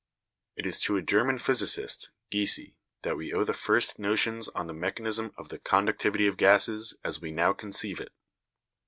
It 0.55 0.65
is 0.65 0.79
to 0.79 0.97
a 0.97 1.03
German 1.03 1.37
physicist, 1.37 2.09
Giese, 2.31 2.71
that 3.03 3.17
we 3.17 3.31
owe 3.31 3.43
the 3.43 3.53
first 3.53 3.99
notions 3.99 4.47
on 4.47 4.65
the 4.65 4.73
mechanism 4.73 5.31
of 5.37 5.49
the 5.49 5.59
conductivity 5.59 6.25
of 6.25 6.37
gases, 6.37 6.97
as 7.03 7.21
we 7.21 7.31
now 7.31 7.53
conceive 7.53 7.99
it. 7.99 8.11